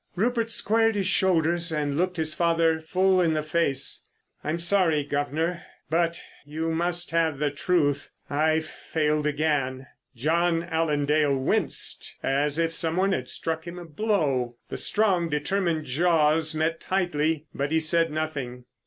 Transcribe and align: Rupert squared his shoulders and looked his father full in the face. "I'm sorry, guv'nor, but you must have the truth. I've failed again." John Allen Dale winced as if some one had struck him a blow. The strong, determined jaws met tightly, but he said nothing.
Rupert 0.15 0.49
squared 0.49 0.95
his 0.95 1.05
shoulders 1.05 1.71
and 1.71 1.95
looked 1.95 2.17
his 2.17 2.33
father 2.33 2.79
full 2.81 3.21
in 3.21 3.33
the 3.33 3.43
face. 3.43 4.01
"I'm 4.43 4.57
sorry, 4.57 5.03
guv'nor, 5.03 5.61
but 5.91 6.19
you 6.43 6.71
must 6.71 7.11
have 7.11 7.37
the 7.37 7.51
truth. 7.51 8.09
I've 8.27 8.65
failed 8.65 9.27
again." 9.27 9.85
John 10.15 10.63
Allen 10.63 11.05
Dale 11.05 11.37
winced 11.37 12.17
as 12.23 12.57
if 12.57 12.73
some 12.73 12.95
one 12.95 13.11
had 13.11 13.29
struck 13.29 13.67
him 13.67 13.77
a 13.77 13.85
blow. 13.85 14.55
The 14.69 14.77
strong, 14.77 15.29
determined 15.29 15.85
jaws 15.85 16.55
met 16.55 16.79
tightly, 16.79 17.45
but 17.53 17.71
he 17.71 17.79
said 17.79 18.09
nothing. 18.11 18.65